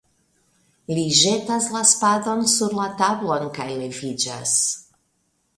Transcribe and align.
Li 0.97 1.03
ĵetas 1.17 1.67
la 1.75 1.83
spadon 1.91 2.43
sur 2.55 2.75
la 2.81 2.89
tablon 3.03 3.47
kaj 3.59 3.71
leviĝas. 3.85 4.57